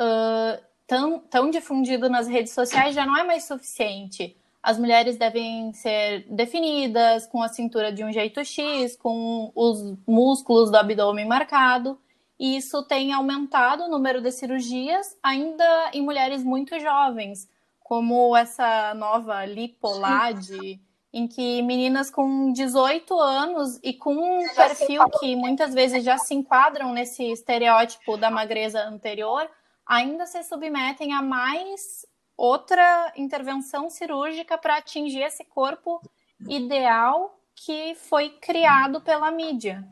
uh, 0.00 0.64
tão, 0.86 1.18
tão 1.18 1.50
difundido 1.50 2.08
nas 2.08 2.28
redes 2.28 2.52
sociais, 2.52 2.94
já 2.94 3.04
não 3.04 3.16
é 3.16 3.24
mais 3.24 3.44
suficiente 3.44 4.36
as 4.64 4.78
mulheres 4.78 5.18
devem 5.18 5.74
ser 5.74 6.24
definidas 6.26 7.26
com 7.26 7.42
a 7.42 7.48
cintura 7.48 7.92
de 7.92 8.02
um 8.02 8.10
jeito 8.10 8.42
X, 8.42 8.96
com 8.96 9.52
os 9.54 9.94
músculos 10.06 10.70
do 10.70 10.78
abdômen 10.78 11.28
marcado. 11.28 12.00
E 12.40 12.56
isso 12.56 12.82
tem 12.82 13.12
aumentado 13.12 13.84
o 13.84 13.90
número 13.90 14.22
de 14.22 14.32
cirurgias, 14.32 15.18
ainda 15.22 15.90
em 15.92 16.00
mulheres 16.00 16.42
muito 16.42 16.80
jovens, 16.80 17.46
como 17.78 18.34
essa 18.34 18.94
nova 18.94 19.44
Lipolade, 19.44 20.80
em 21.12 21.28
que 21.28 21.60
meninas 21.60 22.10
com 22.10 22.50
18 22.50 23.20
anos 23.20 23.78
e 23.82 23.92
com 23.92 24.14
um 24.14 24.48
perfil 24.54 25.04
que 25.20 25.36
muitas 25.36 25.74
vezes 25.74 26.02
já 26.02 26.16
se 26.16 26.34
enquadram 26.34 26.90
nesse 26.94 27.22
estereótipo 27.30 28.16
da 28.16 28.30
magreza 28.30 28.82
anterior, 28.82 29.46
ainda 29.86 30.24
se 30.24 30.42
submetem 30.42 31.12
a 31.12 31.20
mais 31.20 32.06
outra 32.36 33.12
intervenção 33.16 33.88
cirúrgica 33.88 34.58
para 34.58 34.76
atingir 34.76 35.22
esse 35.22 35.44
corpo 35.44 36.00
ideal 36.48 37.38
que 37.54 37.94
foi 37.94 38.30
criado 38.30 39.00
pela 39.00 39.30
mídia. 39.30 39.84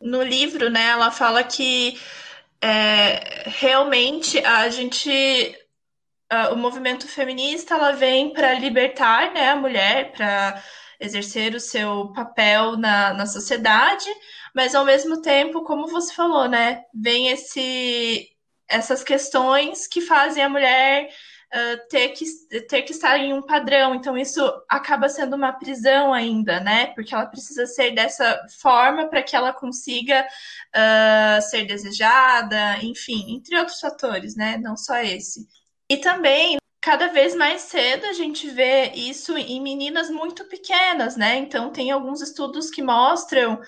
No 0.00 0.22
livro, 0.22 0.70
né, 0.70 0.86
ela 0.86 1.10
fala 1.10 1.42
que 1.44 2.00
é, 2.60 3.44
realmente 3.46 4.38
a 4.44 4.68
gente 4.68 5.58
o 6.50 6.56
movimento 6.56 7.06
feminista 7.06 7.74
ela 7.74 7.92
vem 7.92 8.32
para 8.32 8.54
libertar 8.54 9.32
né, 9.34 9.50
a 9.50 9.56
mulher, 9.56 10.12
para 10.12 10.62
exercer 10.98 11.54
o 11.54 11.60
seu 11.60 12.12
papel 12.14 12.76
na, 12.76 13.12
na 13.12 13.26
sociedade, 13.26 14.06
mas 14.54 14.74
ao 14.74 14.84
mesmo 14.84 15.20
tempo, 15.20 15.62
como 15.62 15.88
você 15.88 16.14
falou, 16.14 16.48
né, 16.48 16.84
vem 16.94 17.28
esse, 17.28 18.30
essas 18.68 19.02
questões 19.02 19.86
que 19.86 20.00
fazem 20.00 20.42
a 20.42 20.48
mulher 20.48 21.10
uh, 21.52 21.88
ter, 21.88 22.10
que, 22.10 22.24
ter 22.68 22.82
que 22.82 22.92
estar 22.92 23.18
em 23.18 23.32
um 23.32 23.42
padrão. 23.42 23.94
Então, 23.94 24.16
isso 24.16 24.40
acaba 24.68 25.08
sendo 25.08 25.36
uma 25.36 25.52
prisão 25.52 26.12
ainda, 26.12 26.60
né? 26.60 26.86
Porque 26.88 27.14
ela 27.14 27.26
precisa 27.26 27.66
ser 27.66 27.92
dessa 27.92 28.40
forma 28.60 29.08
para 29.08 29.22
que 29.22 29.36
ela 29.36 29.52
consiga 29.52 30.26
uh, 30.74 31.42
ser 31.42 31.64
desejada, 31.64 32.78
enfim, 32.82 33.34
entre 33.34 33.56
outros 33.58 33.80
fatores, 33.80 34.34
né? 34.34 34.56
Não 34.58 34.76
só 34.76 34.96
esse. 34.98 35.46
E 35.88 35.98
também 35.98 36.56
cada 36.80 37.08
vez 37.08 37.34
mais 37.34 37.62
cedo 37.62 38.06
a 38.06 38.12
gente 38.12 38.50
vê 38.50 38.90
isso 38.94 39.36
em 39.38 39.60
meninas 39.60 40.10
muito 40.10 40.44
pequenas, 40.46 41.16
né? 41.16 41.36
Então, 41.36 41.70
tem 41.70 41.90
alguns 41.90 42.20
estudos 42.20 42.70
que 42.70 42.82
mostram 42.82 43.60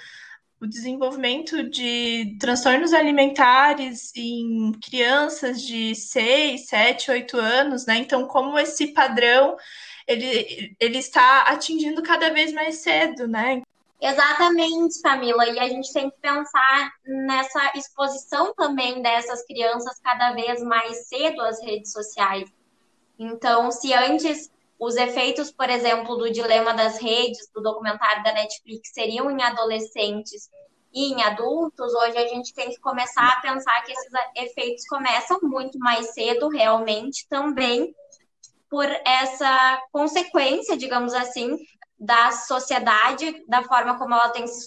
o 0.61 0.67
desenvolvimento 0.67 1.69
de 1.69 2.37
transtornos 2.41 2.93
alimentares 2.93 4.13
em 4.17 4.73
crianças 4.83 5.61
de 5.61 5.95
6, 5.95 6.67
7, 6.67 7.11
8 7.11 7.37
anos, 7.37 7.87
né? 7.87 7.97
Então, 7.97 8.27
como 8.27 8.59
esse 8.59 8.89
padrão 8.89 9.57
ele, 10.07 10.77
ele 10.79 10.99
está 10.99 11.43
atingindo 11.43 12.03
cada 12.03 12.31
vez 12.31 12.53
mais 12.53 12.77
cedo, 12.77 13.27
né? 13.27 13.63
Exatamente, 14.01 15.01
Camila. 15.01 15.47
E 15.49 15.59
a 15.59 15.69
gente 15.69 15.93
tem 15.93 16.11
que 16.11 16.19
pensar 16.19 16.93
nessa 17.07 17.73
exposição 17.75 18.55
também 18.55 19.01
dessas 19.01 19.45
crianças 19.47 19.99
cada 20.01 20.33
vez 20.33 20.63
mais 20.63 21.09
cedo 21.09 21.41
às 21.41 21.63
redes 21.63 21.93
sociais. 21.93 22.53
Então, 23.19 23.71
se 23.71 23.95
antes 23.95 24.51
os 24.79 24.97
efeitos, 24.97 25.51
por 25.51 25.71
exemplo, 25.71 26.17
do 26.17 26.31
dilema 26.31 26.75
das 26.75 26.99
redes, 26.99 27.49
do 27.55 27.63
documentário 27.63 28.23
da 28.23 28.33
Netflix, 28.33 28.91
seriam 28.93 29.31
em 29.31 29.43
adolescentes 29.43 30.51
e 30.93 31.13
em 31.13 31.23
adultos, 31.23 31.93
hoje 31.93 32.17
a 32.17 32.29
gente 32.29 32.55
tem 32.55 32.71
que 32.71 32.79
começar 32.79 33.29
a 33.29 33.41
pensar 33.41 33.83
que 33.83 33.93
esses 33.93 34.13
efeitos 34.37 34.87
começam 34.87 35.39
muito 35.43 35.77
mais 35.79 36.15
cedo, 36.15 36.49
realmente, 36.49 37.27
também 37.29 37.93
por 38.71 38.87
essa 39.05 39.83
consequência, 39.93 40.77
digamos 40.77 41.13
assim, 41.13 41.59
da 41.99 42.31
sociedade, 42.33 43.45
da 43.49 43.63
forma 43.65 43.99
como 43.99 44.15
ela 44.15 44.31
tem 44.31 44.47
se 44.47 44.61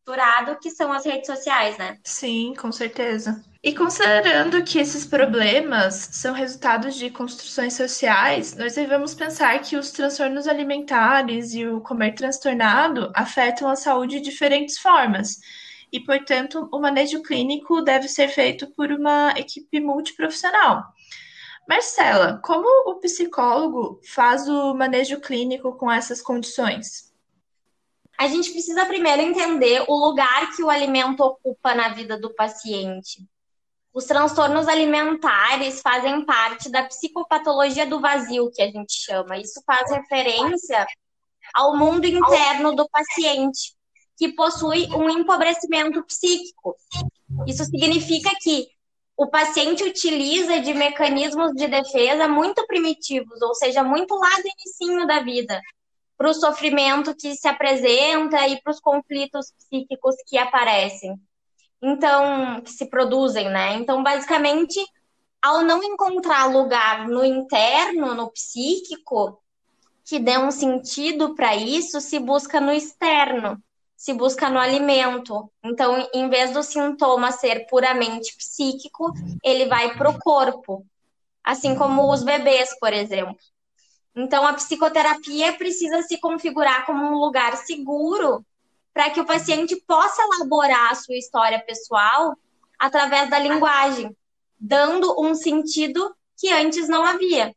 estruturado, 0.00 0.58
que 0.60 0.70
são 0.70 0.92
as 0.92 1.04
redes 1.04 1.26
sociais, 1.26 1.76
né? 1.78 1.98
Sim, 2.04 2.54
com 2.58 2.72
certeza. 2.72 3.42
E 3.62 3.74
considerando 3.74 4.64
que 4.64 4.78
esses 4.78 5.04
problemas 5.06 5.94
são 6.12 6.32
resultados 6.32 6.94
de 6.94 7.10
construções 7.10 7.74
sociais, 7.74 8.56
nós 8.56 8.74
devemos 8.74 9.14
pensar 9.14 9.60
que 9.60 9.76
os 9.76 9.90
transtornos 9.90 10.48
alimentares 10.48 11.52
e 11.52 11.66
o 11.66 11.80
comer 11.80 12.14
transtornado 12.14 13.12
afetam 13.14 13.68
a 13.68 13.76
saúde 13.76 14.18
de 14.18 14.30
diferentes 14.30 14.78
formas. 14.78 15.38
E, 15.92 16.00
portanto, 16.00 16.68
o 16.72 16.80
manejo 16.80 17.22
clínico 17.22 17.82
deve 17.82 18.08
ser 18.08 18.28
feito 18.28 18.66
por 18.68 18.90
uma 18.90 19.34
equipe 19.36 19.80
multiprofissional. 19.80 20.84
Marcela, 21.68 22.40
como 22.42 22.66
o 22.90 22.98
psicólogo 23.00 24.00
faz 24.04 24.48
o 24.48 24.72
manejo 24.74 25.20
clínico 25.20 25.76
com 25.76 25.90
essas 25.90 26.22
condições? 26.22 27.09
A 28.20 28.26
gente 28.26 28.52
precisa 28.52 28.84
primeiro 28.84 29.22
entender 29.22 29.82
o 29.88 29.96
lugar 29.96 30.54
que 30.54 30.62
o 30.62 30.68
alimento 30.68 31.20
ocupa 31.20 31.74
na 31.74 31.88
vida 31.88 32.18
do 32.18 32.34
paciente. 32.34 33.26
Os 33.94 34.04
transtornos 34.04 34.68
alimentares 34.68 35.80
fazem 35.80 36.22
parte 36.26 36.70
da 36.70 36.84
psicopatologia 36.84 37.86
do 37.86 37.98
vazio, 37.98 38.50
que 38.50 38.60
a 38.60 38.70
gente 38.70 38.92
chama. 38.92 39.38
Isso 39.38 39.62
faz 39.64 39.90
referência 39.90 40.86
ao 41.54 41.74
mundo 41.78 42.04
interno 42.04 42.76
do 42.76 42.86
paciente, 42.90 43.74
que 44.18 44.28
possui 44.34 44.86
um 44.94 45.08
empobrecimento 45.08 46.04
psíquico. 46.04 46.76
Isso 47.46 47.64
significa 47.64 48.28
que 48.42 48.66
o 49.16 49.28
paciente 49.28 49.82
utiliza 49.82 50.60
de 50.60 50.74
mecanismos 50.74 51.52
de 51.52 51.66
defesa 51.68 52.28
muito 52.28 52.66
primitivos, 52.66 53.40
ou 53.40 53.54
seja, 53.54 53.82
muito 53.82 54.14
lá 54.14 54.36
do 54.42 54.48
inicinho 54.58 55.06
da 55.06 55.20
vida, 55.20 55.58
para 56.20 56.28
o 56.28 56.34
sofrimento 56.34 57.16
que 57.16 57.34
se 57.34 57.48
apresenta 57.48 58.46
e 58.46 58.60
para 58.60 58.72
os 58.72 58.80
conflitos 58.80 59.54
psíquicos 59.56 60.14
que 60.28 60.36
aparecem 60.36 61.18
então 61.82 62.60
que 62.60 62.70
se 62.70 62.86
produzem, 62.86 63.48
né? 63.48 63.74
Então, 63.74 64.02
basicamente, 64.02 64.78
ao 65.40 65.62
não 65.62 65.82
encontrar 65.82 66.46
lugar 66.46 67.08
no 67.08 67.24
interno, 67.24 68.14
no 68.14 68.30
psíquico, 68.30 69.40
que 70.04 70.18
dê 70.18 70.36
um 70.36 70.50
sentido 70.50 71.34
para 71.34 71.56
isso, 71.56 72.00
se 72.00 72.18
busca 72.18 72.60
no 72.60 72.72
externo, 72.72 73.62
se 73.96 74.12
busca 74.12 74.50
no 74.50 74.58
alimento. 74.58 75.50
Então, 75.64 76.06
em 76.12 76.28
vez 76.28 76.52
do 76.52 76.62
sintoma 76.62 77.32
ser 77.32 77.66
puramente 77.66 78.36
psíquico, 78.36 79.12
ele 79.42 79.66
vai 79.66 79.96
para 79.96 80.10
o 80.10 80.18
corpo, 80.18 80.84
assim 81.42 81.74
como 81.74 82.12
os 82.12 82.22
bebês, 82.22 82.78
por 82.78 82.92
exemplo. 82.92 83.36
Então, 84.14 84.46
a 84.46 84.52
psicoterapia 84.54 85.52
precisa 85.52 86.02
se 86.02 86.18
configurar 86.18 86.84
como 86.84 87.04
um 87.04 87.18
lugar 87.18 87.56
seguro 87.56 88.44
para 88.92 89.10
que 89.10 89.20
o 89.20 89.24
paciente 89.24 89.76
possa 89.86 90.22
elaborar 90.22 90.90
a 90.90 90.94
sua 90.96 91.16
história 91.16 91.60
pessoal 91.60 92.36
através 92.78 93.30
da 93.30 93.38
linguagem, 93.38 94.14
dando 94.58 95.14
um 95.20 95.34
sentido 95.34 96.14
que 96.36 96.50
antes 96.50 96.88
não 96.88 97.04
havia, 97.04 97.54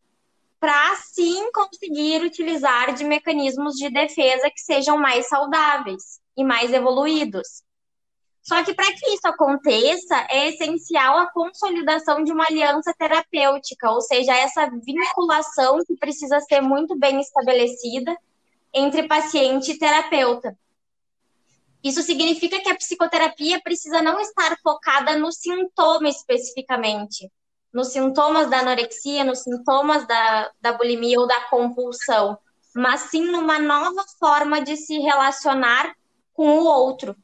para 0.59 0.91
assim 0.91 1.51
conseguir 1.51 2.21
utilizar 2.21 2.93
de 2.93 3.03
mecanismos 3.03 3.75
de 3.75 3.89
defesa 3.89 4.49
que 4.49 4.61
sejam 4.61 4.97
mais 4.97 5.27
saudáveis 5.27 6.21
e 6.37 6.43
mais 6.43 6.71
evoluídos. 6.71 7.63
Só 8.43 8.61
que 8.61 8.73
para 8.73 8.91
que 8.91 9.09
isso 9.13 9.25
aconteça, 9.25 10.27
é 10.29 10.49
essencial 10.49 11.17
a 11.17 11.31
consolidação 11.31 12.25
de 12.25 12.31
uma 12.33 12.45
aliança 12.45 12.93
terapêutica, 12.93 13.89
ou 13.89 14.01
seja, 14.01 14.35
essa 14.35 14.69
vinculação 14.69 15.79
que 15.85 15.95
precisa 15.95 16.41
ser 16.41 16.59
muito 16.59 16.93
bem 16.97 17.21
estabelecida 17.21 18.15
entre 18.73 19.07
paciente 19.07 19.71
e 19.71 19.79
terapeuta. 19.79 20.57
Isso 21.81 22.01
significa 22.01 22.59
que 22.59 22.69
a 22.69 22.75
psicoterapia 22.75 23.61
precisa 23.61 24.01
não 24.01 24.19
estar 24.19 24.57
focada 24.61 25.17
no 25.17 25.31
sintoma 25.31 26.09
especificamente, 26.09 27.31
nos 27.73 27.93
sintomas 27.93 28.49
da 28.49 28.59
anorexia, 28.59 29.23
nos 29.23 29.39
sintomas 29.39 30.05
da, 30.05 30.51
da 30.59 30.73
bulimia 30.73 31.19
ou 31.19 31.27
da 31.27 31.41
compulsão, 31.49 32.37
mas 32.75 33.01
sim 33.01 33.25
numa 33.25 33.57
nova 33.57 34.03
forma 34.19 34.61
de 34.61 34.75
se 34.75 34.97
relacionar 34.99 35.95
com 36.33 36.59
o 36.59 36.65
outro, 36.65 37.15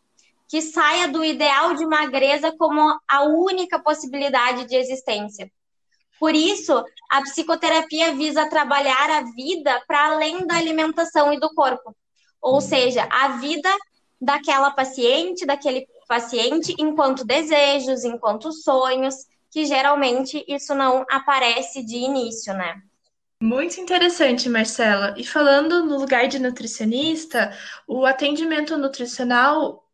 que 0.49 0.61
saia 0.63 1.07
do 1.07 1.23
ideal 1.23 1.75
de 1.75 1.85
magreza 1.85 2.51
como 2.57 2.81
a 3.07 3.23
única 3.23 3.77
possibilidade 3.77 4.65
de 4.65 4.75
existência. 4.75 5.49
Por 6.19 6.35
isso, 6.35 6.83
a 7.09 7.21
psicoterapia 7.21 8.13
visa 8.13 8.49
trabalhar 8.49 9.09
a 9.11 9.21
vida 9.35 9.81
para 9.87 10.07
além 10.07 10.45
da 10.45 10.55
alimentação 10.55 11.31
e 11.31 11.39
do 11.39 11.53
corpo. 11.53 11.95
Ou 12.41 12.59
seja, 12.59 13.07
a 13.11 13.37
vida 13.37 13.69
daquela 14.19 14.71
paciente, 14.71 15.45
daquele 15.45 15.87
paciente, 16.07 16.75
enquanto 16.79 17.23
desejos, 17.23 18.03
enquanto 18.03 18.51
sonhos, 18.51 19.15
que 19.51 19.65
geralmente 19.65 20.43
isso 20.47 20.73
não 20.73 21.05
aparece 21.09 21.83
de 21.83 21.95
início, 21.95 22.53
né? 22.53 22.81
Muito 23.41 23.79
interessante, 23.79 24.49
Marcela. 24.49 25.13
E 25.15 25.23
falando 25.23 25.85
no 25.85 25.97
lugar 25.97 26.27
de 26.27 26.39
nutricionista, 26.39 27.55
o 27.87 28.05
atendimento 28.05 28.77
nutricional 28.77 29.88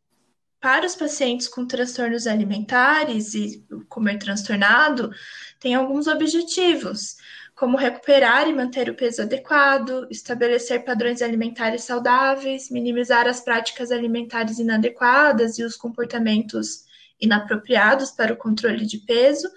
para 0.66 0.88
os 0.88 0.96
pacientes 0.96 1.48
com 1.48 1.64
transtornos 1.64 2.26
alimentares 2.26 3.36
e 3.36 3.64
comer 3.88 4.18
transtornado 4.18 5.12
tem 5.60 5.76
alguns 5.76 6.08
objetivos 6.08 7.18
como 7.54 7.78
recuperar 7.78 8.50
e 8.50 8.54
manter 8.54 8.90
o 8.90 8.96
peso 8.96 9.22
adequado, 9.22 10.08
estabelecer 10.10 10.84
padrões 10.84 11.22
alimentares 11.22 11.84
saudáveis, 11.84 12.72
minimizar 12.72 13.28
as 13.28 13.42
práticas 13.42 13.92
alimentares 13.92 14.58
inadequadas 14.58 15.60
e 15.60 15.64
os 15.64 15.76
comportamentos 15.78 16.86
inapropriados 17.22 18.10
para 18.10 18.34
o 18.34 18.38
controle 18.38 18.88
de 18.88 18.98
peso 18.98 19.48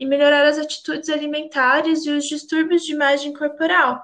e 0.00 0.06
melhorar 0.06 0.46
as 0.46 0.56
atitudes 0.56 1.10
alimentares 1.10 2.06
e 2.06 2.10
os 2.10 2.24
distúrbios 2.24 2.86
de 2.86 2.92
imagem 2.92 3.34
corporal. 3.34 4.02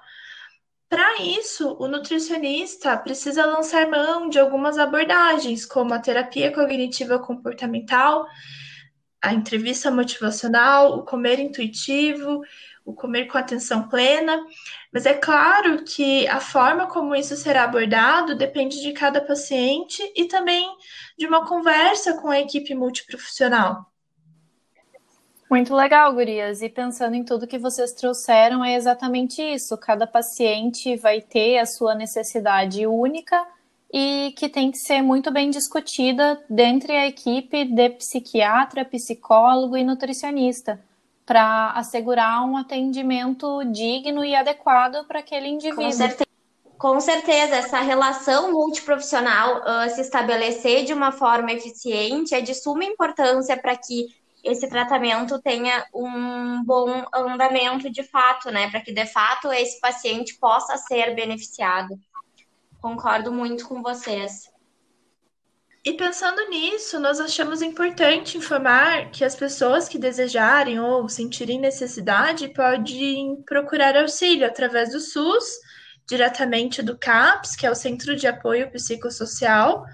Para 0.90 1.22
isso, 1.22 1.74
o 1.80 1.88
nutricionista 1.88 2.98
precisa 2.98 3.46
lançar 3.46 3.88
mão 3.88 4.28
de 4.28 4.38
algumas 4.38 4.76
abordagens, 4.76 5.64
como 5.64 5.94
a 5.94 5.98
terapia 5.98 6.52
cognitiva 6.52 7.18
comportamental, 7.18 8.26
a 9.22 9.32
entrevista 9.32 9.90
motivacional, 9.90 10.98
o 10.98 11.04
comer 11.04 11.38
intuitivo 11.38 12.42
o 12.84 12.94
comer 12.94 13.26
com 13.26 13.38
atenção 13.38 13.88
plena, 13.88 14.44
mas 14.92 15.06
é 15.06 15.14
claro 15.14 15.84
que 15.84 16.26
a 16.28 16.40
forma 16.40 16.86
como 16.88 17.14
isso 17.14 17.36
será 17.36 17.64
abordado 17.64 18.34
depende 18.36 18.80
de 18.80 18.92
cada 18.92 19.20
paciente 19.20 20.02
e 20.16 20.26
também 20.26 20.66
de 21.16 21.26
uma 21.26 21.46
conversa 21.46 22.20
com 22.20 22.28
a 22.28 22.40
equipe 22.40 22.74
multiprofissional. 22.74 23.89
Muito 25.50 25.74
legal, 25.74 26.12
Gurias. 26.12 26.62
E 26.62 26.68
pensando 26.68 27.16
em 27.16 27.24
tudo 27.24 27.46
que 27.46 27.58
vocês 27.58 27.92
trouxeram, 27.92 28.64
é 28.64 28.76
exatamente 28.76 29.42
isso. 29.42 29.76
Cada 29.76 30.06
paciente 30.06 30.96
vai 30.96 31.20
ter 31.20 31.58
a 31.58 31.66
sua 31.66 31.92
necessidade 31.92 32.86
única 32.86 33.44
e 33.92 34.32
que 34.36 34.48
tem 34.48 34.70
que 34.70 34.78
ser 34.78 35.02
muito 35.02 35.32
bem 35.32 35.50
discutida 35.50 36.40
dentre 36.48 36.92
a 36.92 37.08
equipe 37.08 37.64
de 37.64 37.90
psiquiatra, 37.90 38.84
psicólogo 38.84 39.76
e 39.76 39.82
nutricionista 39.82 40.80
para 41.26 41.72
assegurar 41.72 42.44
um 42.44 42.56
atendimento 42.56 43.64
digno 43.64 44.24
e 44.24 44.36
adequado 44.36 45.04
para 45.08 45.18
aquele 45.18 45.48
indivíduo. 45.48 45.84
Com 45.84 45.92
certeza. 45.92 46.30
Com 46.78 46.98
certeza, 46.98 47.56
essa 47.56 47.80
relação 47.80 48.52
multiprofissional 48.52 49.58
uh, 49.58 49.90
se 49.90 50.00
estabelecer 50.00 50.84
de 50.84 50.94
uma 50.94 51.12
forma 51.12 51.52
eficiente 51.52 52.34
é 52.34 52.40
de 52.40 52.54
suma 52.54 52.84
importância 52.84 53.54
para 53.54 53.76
que 53.76 54.06
esse 54.44 54.68
tratamento 54.68 55.40
tenha 55.40 55.86
um 55.94 56.64
bom 56.64 57.04
andamento 57.14 57.90
de 57.90 58.02
fato, 58.02 58.50
né? 58.50 58.70
Para 58.70 58.80
que 58.80 58.92
de 58.92 59.06
fato 59.06 59.52
esse 59.52 59.80
paciente 59.80 60.38
possa 60.38 60.76
ser 60.76 61.14
beneficiado. 61.14 61.98
Concordo 62.80 63.32
muito 63.32 63.68
com 63.68 63.82
vocês. 63.82 64.50
E 65.82 65.94
pensando 65.94 66.46
nisso, 66.50 67.00
nós 67.00 67.20
achamos 67.20 67.62
importante 67.62 68.36
informar 68.36 69.10
que 69.10 69.24
as 69.24 69.34
pessoas 69.34 69.88
que 69.88 69.98
desejarem 69.98 70.78
ou 70.78 71.08
sentirem 71.08 71.58
necessidade 71.58 72.48
podem 72.48 73.42
procurar 73.46 73.96
auxílio 73.96 74.46
através 74.46 74.92
do 74.92 75.00
SUS, 75.00 75.58
diretamente 76.06 76.82
do 76.82 76.98
CAPS, 76.98 77.56
que 77.56 77.66
é 77.66 77.70
o 77.70 77.74
Centro 77.74 78.14
de 78.14 78.26
Apoio 78.26 78.70
Psicossocial, 78.70 79.86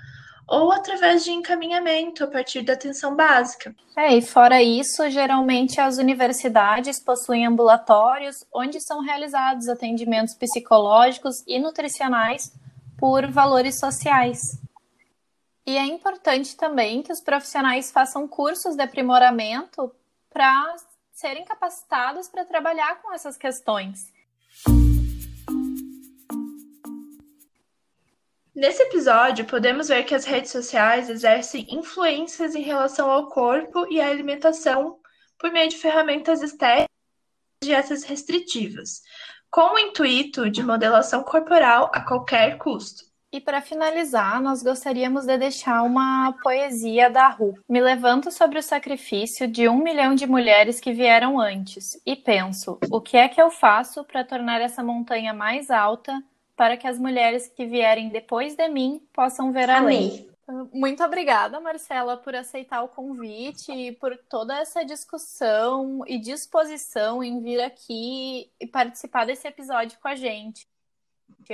ou 0.48 0.70
através 0.70 1.24
de 1.24 1.32
encaminhamento 1.32 2.22
a 2.22 2.26
partir 2.28 2.62
da 2.62 2.74
atenção 2.74 3.16
básica. 3.16 3.74
É, 3.96 4.16
e 4.16 4.22
fora 4.22 4.62
isso, 4.62 5.08
geralmente 5.10 5.80
as 5.80 5.98
universidades 5.98 7.00
possuem 7.00 7.46
ambulatórios 7.46 8.44
onde 8.54 8.80
são 8.80 9.00
realizados 9.00 9.68
atendimentos 9.68 10.34
psicológicos 10.34 11.42
e 11.46 11.58
nutricionais 11.58 12.52
por 12.96 13.26
valores 13.30 13.78
sociais. 13.78 14.38
E 15.66 15.76
é 15.76 15.84
importante 15.84 16.56
também 16.56 17.02
que 17.02 17.12
os 17.12 17.20
profissionais 17.20 17.90
façam 17.90 18.28
cursos 18.28 18.76
de 18.76 18.82
aprimoramento 18.82 19.92
para 20.30 20.76
serem 21.12 21.44
capacitados 21.44 22.28
para 22.28 22.44
trabalhar 22.44 23.02
com 23.02 23.12
essas 23.12 23.36
questões. 23.36 24.14
Nesse 28.56 28.82
episódio, 28.84 29.44
podemos 29.44 29.88
ver 29.88 30.04
que 30.04 30.14
as 30.14 30.24
redes 30.24 30.50
sociais 30.50 31.10
exercem 31.10 31.66
influências 31.68 32.54
em 32.54 32.62
relação 32.62 33.10
ao 33.10 33.28
corpo 33.28 33.86
e 33.92 34.00
à 34.00 34.08
alimentação 34.08 34.96
por 35.38 35.52
meio 35.52 35.68
de 35.68 35.76
ferramentas 35.76 36.40
estéticas 36.40 36.88
e 37.62 37.66
dietas 37.66 38.02
restritivas, 38.04 39.02
com 39.50 39.74
o 39.74 39.78
intuito 39.78 40.48
de 40.48 40.62
modelação 40.62 41.22
corporal 41.22 41.90
a 41.92 42.00
qualquer 42.00 42.56
custo. 42.56 43.04
E 43.30 43.42
para 43.42 43.60
finalizar, 43.60 44.40
nós 44.40 44.62
gostaríamos 44.62 45.26
de 45.26 45.36
deixar 45.36 45.82
uma 45.82 46.32
poesia 46.42 47.10
da 47.10 47.28
Ru. 47.28 47.52
Me 47.68 47.82
levanto 47.82 48.30
sobre 48.30 48.58
o 48.58 48.62
sacrifício 48.62 49.46
de 49.46 49.68
um 49.68 49.76
milhão 49.82 50.14
de 50.14 50.26
mulheres 50.26 50.80
que 50.80 50.94
vieram 50.94 51.38
antes 51.38 52.00
e 52.06 52.16
penso: 52.16 52.78
o 52.90 53.02
que 53.02 53.18
é 53.18 53.28
que 53.28 53.42
eu 53.42 53.50
faço 53.50 54.02
para 54.02 54.24
tornar 54.24 54.62
essa 54.62 54.82
montanha 54.82 55.34
mais 55.34 55.70
alta 55.70 56.22
para 56.56 56.76
que 56.76 56.88
as 56.88 56.98
mulheres 56.98 57.46
que 57.48 57.66
vierem 57.66 58.08
depois 58.08 58.56
de 58.56 58.68
mim 58.68 59.06
possam 59.12 59.52
ver 59.52 59.68
além. 59.68 60.28
Muito 60.72 61.02
obrigada, 61.02 61.58
Marcela, 61.60 62.16
por 62.16 62.34
aceitar 62.34 62.82
o 62.82 62.88
convite 62.88 63.72
e 63.72 63.92
por 63.92 64.16
toda 64.28 64.56
essa 64.56 64.84
discussão 64.84 66.04
e 66.06 66.18
disposição 66.18 67.22
em 67.22 67.42
vir 67.42 67.60
aqui 67.60 68.50
e 68.60 68.66
participar 68.66 69.26
desse 69.26 69.46
episódio 69.48 69.98
com 70.00 70.06
a 70.06 70.14
gente. 70.14 70.66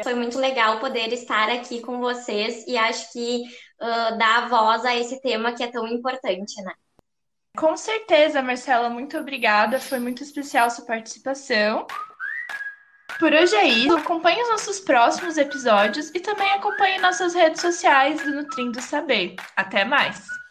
Foi 0.02 0.14
muito 0.14 0.38
legal 0.38 0.78
poder 0.78 1.10
estar 1.12 1.50
aqui 1.50 1.80
com 1.80 2.00
vocês 2.00 2.66
e 2.66 2.76
acho 2.76 3.12
que 3.12 3.44
uh, 3.80 4.18
dar 4.18 4.48
voz 4.48 4.84
a 4.84 4.94
esse 4.94 5.20
tema 5.22 5.52
que 5.52 5.62
é 5.62 5.68
tão 5.68 5.86
importante, 5.86 6.62
né? 6.62 6.74
Com 7.56 7.76
certeza, 7.76 8.42
Marcela, 8.42 8.88
muito 8.88 9.18
obrigada. 9.18 9.78
Foi 9.78 9.98
muito 9.98 10.22
especial 10.22 10.70
sua 10.70 10.86
participação. 10.86 11.86
Por 13.18 13.32
hoje 13.32 13.54
é 13.56 13.66
isso. 13.68 13.96
Acompanhe 13.96 14.42
os 14.42 14.48
nossos 14.50 14.80
próximos 14.80 15.36
episódios 15.36 16.10
e 16.14 16.20
também 16.20 16.50
acompanhe 16.52 16.98
nossas 16.98 17.34
redes 17.34 17.60
sociais 17.60 18.22
do 18.22 18.32
Nutrindo 18.32 18.80
Saber. 18.80 19.36
Até 19.56 19.84
mais! 19.84 20.41